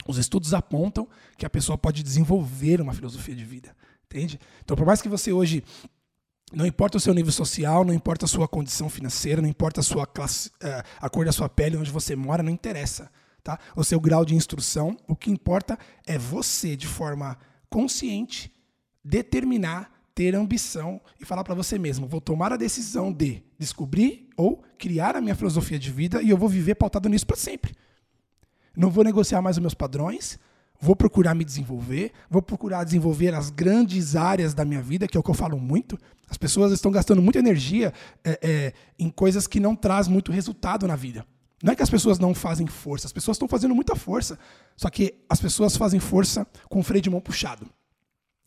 Os 0.07 0.17
estudos 0.17 0.53
apontam 0.53 1.07
que 1.37 1.45
a 1.45 1.49
pessoa 1.49 1.77
pode 1.77 2.03
desenvolver 2.03 2.81
uma 2.81 2.93
filosofia 2.93 3.35
de 3.35 3.45
vida. 3.45 3.75
Entende? 4.05 4.39
Então, 4.63 4.75
por 4.75 4.85
mais 4.85 5.01
que 5.01 5.09
você 5.09 5.31
hoje 5.31 5.63
não 6.51 6.65
importa 6.65 6.97
o 6.97 6.99
seu 6.99 7.13
nível 7.13 7.31
social, 7.31 7.83
não 7.83 7.93
importa 7.93 8.25
a 8.25 8.27
sua 8.27 8.47
condição 8.47 8.89
financeira, 8.89 9.41
não 9.41 9.49
importa 9.49 9.79
a 9.79 9.83
sua 9.83 10.05
classe, 10.05 10.51
eh, 10.61 10.83
a 10.99 11.09
cor 11.09 11.25
da 11.25 11.31
sua 11.31 11.49
pele, 11.49 11.77
onde 11.77 11.89
você 11.89 12.15
mora, 12.15 12.43
não 12.43 12.51
interessa. 12.51 13.09
Tá? 13.43 13.59
O 13.75 13.83
seu 13.83 13.99
grau 13.99 14.23
de 14.23 14.33
instrução, 14.33 14.95
o 15.05 15.15
que 15.15 15.29
importa 15.29 15.77
é 16.07 16.17
você, 16.17 16.77
de 16.77 16.87
forma 16.87 17.37
consciente, 17.69 18.53
determinar, 19.03 19.91
ter 20.15 20.33
ambição 20.33 21.01
e 21.19 21.25
falar 21.25 21.43
para 21.43 21.53
você 21.53 21.77
mesmo: 21.77 22.07
vou 22.07 22.21
tomar 22.21 22.53
a 22.53 22.57
decisão 22.57 23.11
de 23.11 23.43
descobrir 23.59 24.29
ou 24.37 24.63
criar 24.77 25.17
a 25.17 25.21
minha 25.21 25.35
filosofia 25.35 25.77
de 25.77 25.91
vida 25.91 26.21
e 26.21 26.29
eu 26.29 26.37
vou 26.37 26.47
viver 26.47 26.75
pautado 26.75 27.09
nisso 27.09 27.27
para 27.27 27.35
sempre. 27.35 27.75
Não 28.77 28.89
vou 28.89 29.03
negociar 29.03 29.41
mais 29.41 29.57
os 29.57 29.61
meus 29.61 29.73
padrões, 29.73 30.39
vou 30.79 30.95
procurar 30.95 31.35
me 31.35 31.43
desenvolver, 31.43 32.13
vou 32.29 32.41
procurar 32.41 32.85
desenvolver 32.85 33.33
as 33.35 33.49
grandes 33.49 34.15
áreas 34.15 34.53
da 34.53 34.63
minha 34.63 34.81
vida, 34.81 35.05
que 35.05 35.17
é 35.17 35.19
o 35.19 35.23
que 35.23 35.29
eu 35.29 35.35
falo 35.35 35.59
muito. 35.59 35.99
As 36.29 36.37
pessoas 36.37 36.71
estão 36.71 36.91
gastando 36.91 37.21
muita 37.21 37.39
energia 37.39 37.93
é, 38.23 38.39
é, 38.41 38.73
em 38.97 39.09
coisas 39.09 39.47
que 39.47 39.59
não 39.59 39.75
traz 39.75 40.07
muito 40.07 40.31
resultado 40.31 40.87
na 40.87 40.95
vida. 40.95 41.25
Não 41.63 41.71
é 41.71 41.75
que 41.77 41.81
as 41.81 41.89
pessoas 41.89 42.19
não 42.19 42.35
fazem 42.35 42.67
força, 42.67 43.07
as 43.07 43.13
pessoas 43.13 43.35
estão 43.35 43.47
fazendo 43.47 43.73
muita 43.73 43.95
força. 43.95 44.37
Só 44.75 44.89
que 44.89 45.23
as 45.29 45.39
pessoas 45.39 45.77
fazem 45.77 45.97
força 45.97 46.45
com 46.67 46.81
o 46.81 46.83
freio 46.83 47.01
de 47.01 47.09
mão 47.09 47.21
puxado. 47.21 47.65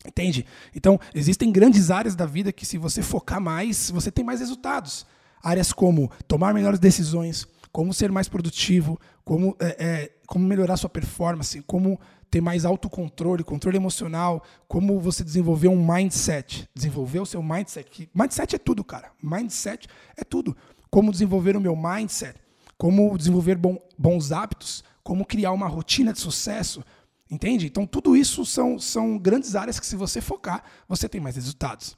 Entende? 0.05 0.45
Então, 0.75 0.99
existem 1.15 1.51
grandes 1.51 1.89
áreas 1.89 2.15
da 2.15 2.27
vida 2.27 2.53
que, 2.53 2.63
se 2.63 2.77
você 2.77 3.01
focar 3.01 3.41
mais, 3.41 3.89
você 3.89 4.11
tem 4.11 4.23
mais 4.23 4.39
resultados. 4.39 5.03
Áreas 5.41 5.73
como 5.73 6.11
tomar 6.27 6.53
melhores 6.53 6.79
decisões, 6.79 7.47
como 7.71 7.91
ser 7.91 8.11
mais 8.11 8.29
produtivo, 8.29 8.99
como, 9.25 9.57
é, 9.59 9.83
é, 9.83 10.11
como 10.27 10.45
melhorar 10.45 10.77
sua 10.77 10.89
performance, 10.89 11.59
como 11.63 11.99
ter 12.29 12.39
mais 12.39 12.65
autocontrole, 12.65 13.43
controle 13.43 13.77
emocional, 13.77 14.43
como 14.67 14.99
você 14.99 15.23
desenvolver 15.23 15.69
um 15.69 15.83
mindset. 15.83 16.69
Desenvolver 16.75 17.19
o 17.21 17.25
seu 17.25 17.41
mindset. 17.41 18.07
Mindset 18.13 18.55
é 18.55 18.59
tudo, 18.59 18.83
cara. 18.83 19.11
Mindset 19.23 19.87
é 20.15 20.23
tudo. 20.23 20.55
Como 20.91 21.11
desenvolver 21.11 21.57
o 21.57 21.61
meu 21.61 21.75
mindset, 21.75 22.39
como 22.77 23.17
desenvolver 23.17 23.57
bons 23.97 24.31
hábitos, 24.31 24.83
como 25.03 25.25
criar 25.25 25.51
uma 25.51 25.67
rotina 25.67 26.13
de 26.13 26.19
sucesso. 26.19 26.83
Entende? 27.29 27.65
Então, 27.65 27.85
tudo 27.85 28.15
isso 28.15 28.45
são, 28.45 28.79
são 28.79 29.17
grandes 29.17 29.55
áreas 29.55 29.79
que, 29.79 29.85
se 29.85 29.95
você 29.95 30.21
focar, 30.21 30.63
você 30.87 31.09
tem 31.09 31.19
mais 31.19 31.35
resultados. 31.35 31.97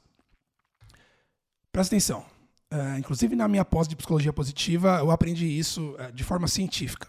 Presta 1.70 1.94
atenção. 1.94 2.24
Uh, 2.72 2.98
inclusive, 2.98 3.36
na 3.36 3.46
minha 3.46 3.64
pós 3.64 3.86
de 3.86 3.94
psicologia 3.94 4.32
positiva, 4.32 4.98
eu 4.98 5.10
aprendi 5.10 5.46
isso 5.46 5.94
uh, 5.94 6.12
de 6.12 6.24
forma 6.24 6.48
científica. 6.48 7.08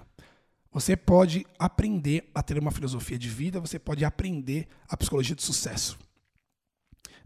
Você 0.72 0.96
pode 0.96 1.46
aprender 1.60 2.30
a 2.34 2.42
ter 2.42 2.58
uma 2.58 2.72
filosofia 2.72 3.18
de 3.18 3.28
vida, 3.28 3.60
você 3.60 3.78
pode 3.78 4.06
aprender 4.06 4.68
a 4.88 4.96
psicologia 4.96 5.36
de 5.36 5.44
sucesso. 5.44 5.98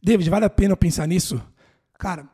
David, 0.01 0.29
vale 0.29 0.45
a 0.45 0.49
pena 0.49 0.73
eu 0.73 0.77
pensar 0.77 1.07
nisso? 1.07 1.41
Cara, 1.97 2.27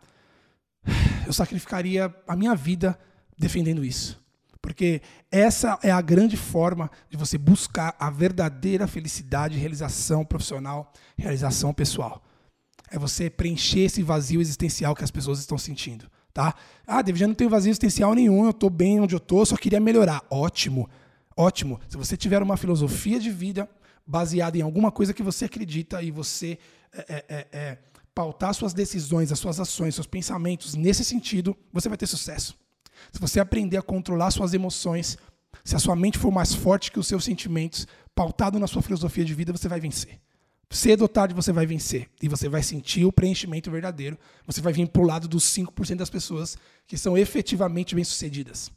eu 1.25 1.33
sacrificaria 1.33 2.13
a 2.27 2.35
minha 2.35 2.55
vida 2.55 2.97
defendendo 3.41 3.83
isso. 3.83 4.21
Porque 4.61 5.01
essa 5.31 5.79
é 5.81 5.91
a 5.91 5.99
grande 6.01 6.37
forma 6.37 6.89
de 7.09 7.17
você 7.17 7.37
buscar 7.37 7.95
a 7.99 8.09
verdadeira 8.09 8.87
felicidade, 8.87 9.57
realização 9.57 10.23
profissional, 10.23 10.93
realização 11.17 11.73
pessoal. 11.73 12.23
É 12.89 12.99
você 12.99 13.29
preencher 13.29 13.81
esse 13.81 14.03
vazio 14.03 14.39
existencial 14.39 14.95
que 14.95 15.03
as 15.03 15.09
pessoas 15.09 15.39
estão 15.39 15.57
sentindo. 15.57 16.09
Tá? 16.33 16.53
Ah, 16.85 17.01
David, 17.01 17.21
já 17.21 17.27
não 17.27 17.33
tenho 17.33 17.49
vazio 17.49 17.71
existencial 17.71 18.13
nenhum, 18.13 18.45
eu 18.45 18.51
estou 18.51 18.69
bem 18.69 18.99
onde 18.99 19.15
eu 19.15 19.17
estou, 19.17 19.45
só 19.45 19.57
queria 19.57 19.79
melhorar. 19.79 20.23
Ótimo. 20.29 20.87
Ótimo. 21.35 21.79
Se 21.89 21.97
você 21.97 22.15
tiver 22.15 22.41
uma 22.43 22.55
filosofia 22.55 23.19
de 23.19 23.31
vida 23.31 23.67
baseada 24.05 24.57
em 24.57 24.61
alguma 24.61 24.91
coisa 24.91 25.13
que 25.13 25.23
você 25.23 25.45
acredita 25.45 26.03
e 26.03 26.11
você 26.11 26.59
é, 26.93 27.25
é, 27.27 27.47
é, 27.51 27.77
pautar 28.13 28.53
suas 28.53 28.73
decisões, 28.73 29.31
as 29.31 29.39
suas 29.39 29.59
ações, 29.59 29.95
seus 29.95 30.07
pensamentos 30.07 30.75
nesse 30.75 31.03
sentido, 31.03 31.57
você 31.73 31.89
vai 31.89 31.97
ter 31.97 32.07
sucesso. 32.07 32.60
Se 33.11 33.19
você 33.19 33.39
aprender 33.39 33.77
a 33.77 33.81
controlar 33.81 34.31
suas 34.31 34.53
emoções, 34.53 35.17
se 35.63 35.75
a 35.75 35.79
sua 35.79 35.95
mente 35.95 36.17
for 36.17 36.31
mais 36.31 36.53
forte 36.53 36.91
que 36.91 36.99
os 36.99 37.07
seus 37.07 37.23
sentimentos, 37.23 37.87
pautado 38.15 38.59
na 38.59 38.67
sua 38.67 38.81
filosofia 38.81 39.23
de 39.23 39.33
vida, 39.33 39.51
você 39.51 39.67
vai 39.67 39.79
vencer. 39.79 40.19
Cedo 40.69 41.01
ou 41.01 41.09
tarde 41.09 41.33
você 41.33 41.51
vai 41.51 41.65
vencer 41.65 42.09
e 42.21 42.29
você 42.29 42.47
vai 42.47 42.63
sentir 42.63 43.03
o 43.03 43.11
preenchimento 43.11 43.69
verdadeiro. 43.69 44.17
Você 44.45 44.61
vai 44.61 44.71
vir 44.71 44.87
para 44.87 45.01
o 45.01 45.05
lado 45.05 45.27
dos 45.27 45.43
5% 45.53 45.97
das 45.97 46.09
pessoas 46.09 46.57
que 46.87 46.97
são 46.97 47.17
efetivamente 47.17 47.93
bem-sucedidas. 47.93 48.71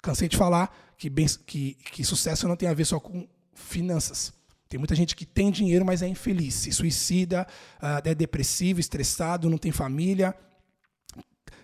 Cansei 0.00 0.28
de 0.28 0.36
falar 0.36 0.72
que, 0.96 1.10
bem, 1.10 1.26
que, 1.44 1.74
que 1.74 2.04
sucesso 2.04 2.46
não 2.46 2.54
tem 2.56 2.68
a 2.68 2.74
ver 2.74 2.84
só 2.84 3.00
com 3.00 3.26
finanças. 3.54 4.32
Tem 4.68 4.78
muita 4.78 4.94
gente 4.94 5.16
que 5.16 5.26
tem 5.26 5.50
dinheiro, 5.50 5.84
mas 5.84 6.00
é 6.00 6.08
infeliz, 6.08 6.54
se 6.54 6.72
suicida, 6.72 7.46
ah, 7.80 8.00
é 8.04 8.14
depressivo, 8.14 8.80
estressado, 8.80 9.50
não 9.50 9.58
tem 9.58 9.72
família, 9.72 10.34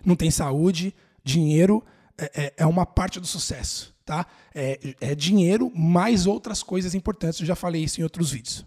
não 0.05 0.15
tem 0.15 0.29
saúde. 0.29 0.93
Dinheiro 1.23 1.83
é, 2.19 2.31
é, 2.35 2.53
é 2.57 2.65
uma 2.65 2.85
parte 2.85 3.19
do 3.19 3.27
sucesso. 3.27 3.93
Tá? 4.05 4.25
É, 4.53 4.95
é 4.99 5.15
dinheiro 5.15 5.71
mais 5.75 6.25
outras 6.25 6.63
coisas 6.63 6.95
importantes. 6.95 7.39
Eu 7.39 7.45
já 7.45 7.55
falei 7.55 7.83
isso 7.83 7.99
em 7.99 8.03
outros 8.03 8.31
vídeos. 8.31 8.65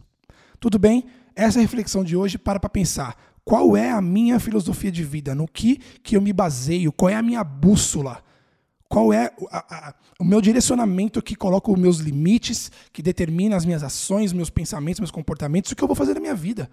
Tudo 0.61 0.79
bem? 0.79 1.05
Essa 1.35 1.59
é 1.59 1.63
reflexão 1.63 2.05
de 2.05 2.17
hoje 2.17 2.39
para 2.39 2.61
para 2.61 2.71
pensar. 2.71 3.17
Qual 3.45 3.77
é 3.77 3.91
a 3.91 4.01
minha 4.01 4.39
filosofia 4.39 4.93
de 4.93 5.03
vida? 5.03 5.35
No 5.35 5.49
que, 5.49 5.79
que 6.03 6.17
eu 6.17 6.21
me 6.21 6.33
baseio? 6.33 6.93
Qual 6.93 7.09
é 7.09 7.15
a 7.15 7.23
minha 7.23 7.43
bússola? 7.43 8.23
qual 8.93 9.11
é 9.11 9.33
a, 9.51 9.89
a, 9.89 9.95
o 10.21 10.25
meu 10.25 10.39
direcionamento 10.39 11.23
que 11.23 11.35
coloca 11.35 11.73
os 11.73 11.79
meus 11.79 11.97
limites, 11.97 12.71
que 12.93 13.01
determina 13.01 13.57
as 13.57 13.65
minhas 13.65 13.83
ações, 13.83 14.35
meus 14.35 14.51
pensamentos, 14.51 15.01
meus 15.01 15.11
comportamentos, 15.11 15.73
o 15.73 15.75
que 15.75 15.83
eu 15.83 15.89
vou 15.89 15.97
fazer 15.97 16.13
na 16.13 16.21
minha 16.21 16.35
vida. 16.35 16.69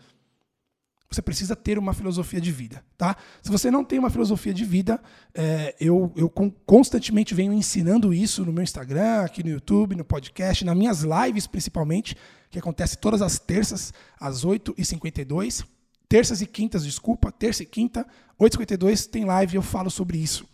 Você 1.11 1.23
precisa 1.23 1.55
ter 1.55 1.79
uma 1.79 1.91
filosofia 1.91 2.39
de 2.39 2.51
vida, 2.51 2.83
tá? 2.95 3.15
Se 3.41 3.49
você 3.49 3.71
não 3.71 3.83
tem 3.83 3.97
uma 3.97 4.11
filosofia 4.11 4.53
de 4.53 4.63
vida, 4.63 5.01
é, 5.33 5.75
eu, 5.79 6.13
eu 6.15 6.29
constantemente 6.29 7.33
venho 7.33 7.51
ensinando 7.51 8.13
isso 8.13 8.45
no 8.45 8.53
meu 8.53 8.63
Instagram, 8.63 9.23
aqui 9.23 9.43
no 9.43 9.49
YouTube, 9.49 9.95
no 9.95 10.05
podcast, 10.05 10.63
nas 10.63 10.77
minhas 10.77 11.01
lives 11.01 11.47
principalmente, 11.47 12.15
que 12.51 12.59
acontece 12.59 12.95
todas 12.95 13.23
as 13.23 13.39
terças, 13.39 13.91
às 14.19 14.45
8h52. 14.45 15.65
Terças 16.07 16.41
e 16.41 16.45
quintas, 16.45 16.83
desculpa, 16.83 17.31
terça 17.31 17.63
e 17.63 17.65
quinta, 17.65 18.05
8h52 18.39 19.07
tem 19.07 19.25
live 19.25 19.55
eu 19.55 19.61
falo 19.61 19.89
sobre 19.89 20.17
isso 20.17 20.47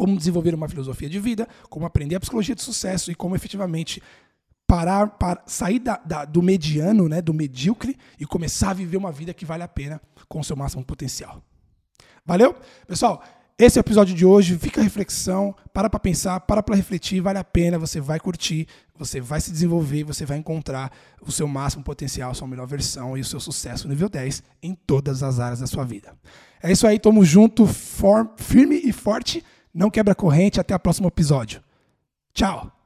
como 0.00 0.16
desenvolver 0.16 0.54
uma 0.54 0.66
filosofia 0.66 1.10
de 1.10 1.18
vida, 1.18 1.46
como 1.68 1.84
aprender 1.84 2.14
a 2.16 2.20
psicologia 2.20 2.54
de 2.54 2.62
sucesso 2.62 3.10
e 3.10 3.14
como 3.14 3.36
efetivamente 3.36 4.02
parar, 4.70 5.08
para, 5.08 5.42
sair 5.46 5.80
da, 5.80 5.96
da, 5.96 6.24
do 6.24 6.40
mediano, 6.40 7.08
né, 7.08 7.20
do 7.20 7.34
medíocre 7.34 7.98
e 8.20 8.24
começar 8.24 8.70
a 8.70 8.74
viver 8.74 8.96
uma 8.96 9.10
vida 9.10 9.34
que 9.34 9.44
vale 9.44 9.64
a 9.64 9.68
pena 9.68 10.00
com 10.28 10.38
o 10.38 10.44
seu 10.44 10.54
máximo 10.54 10.84
potencial. 10.84 11.42
Valeu? 12.24 12.54
Pessoal, 12.86 13.20
esse 13.58 13.78
é 13.78 13.80
o 13.80 13.82
episódio 13.82 14.14
de 14.14 14.24
hoje. 14.24 14.56
Fica 14.56 14.80
a 14.80 14.84
reflexão, 14.84 15.56
para 15.72 15.90
para 15.90 15.98
pensar, 15.98 16.38
para 16.38 16.62
para 16.62 16.76
refletir, 16.76 17.20
vale 17.20 17.40
a 17.40 17.42
pena, 17.42 17.80
você 17.80 18.00
vai 18.00 18.20
curtir, 18.20 18.68
você 18.96 19.20
vai 19.20 19.40
se 19.40 19.50
desenvolver, 19.50 20.04
você 20.04 20.24
vai 20.24 20.38
encontrar 20.38 20.92
o 21.20 21.32
seu 21.32 21.48
máximo 21.48 21.82
potencial, 21.82 22.30
a 22.30 22.34
sua 22.34 22.46
melhor 22.46 22.68
versão 22.68 23.18
e 23.18 23.22
o 23.22 23.24
seu 23.24 23.40
sucesso 23.40 23.88
nível 23.88 24.08
10 24.08 24.40
em 24.62 24.72
todas 24.72 25.24
as 25.24 25.40
áreas 25.40 25.58
da 25.58 25.66
sua 25.66 25.84
vida. 25.84 26.16
É 26.62 26.70
isso 26.70 26.86
aí, 26.86 26.96
tamo 26.96 27.24
junto, 27.24 27.66
firme 28.36 28.80
e 28.84 28.92
forte. 28.92 29.42
Não 29.74 29.90
quebra 29.90 30.14
corrente. 30.14 30.60
Até 30.60 30.76
o 30.76 30.78
próximo 30.78 31.08
episódio. 31.08 31.60
Tchau. 32.32 32.79